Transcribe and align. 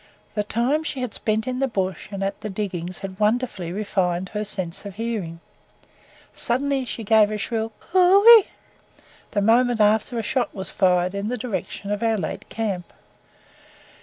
The 0.33 0.43
time 0.43 0.83
she 0.83 1.01
had 1.01 1.13
spent 1.13 1.45
in 1.47 1.59
the 1.59 1.67
bush 1.67 2.07
and 2.09 2.23
at 2.23 2.41
the 2.41 2.49
diggings 2.49 2.97
had 3.05 3.19
wonderfully 3.19 3.71
refined 3.71 4.29
her 4.29 4.43
sense 4.43 4.83
of 4.83 4.95
hearing. 4.95 5.41
Suddenly 6.33 6.85
she 6.85 7.03
gave 7.03 7.29
a 7.29 7.37
shrill 7.37 7.71
"coo 7.79 8.25
ey." 8.39 8.47
The 9.29 9.41
moment 9.41 9.79
after 9.79 10.17
a 10.17 10.23
shot 10.23 10.55
was 10.55 10.71
fired 10.71 11.13
in 11.13 11.27
the 11.27 11.37
direction 11.37 11.91
of 11.91 12.01
our 12.01 12.17
late 12.17 12.49
camp. 12.49 12.91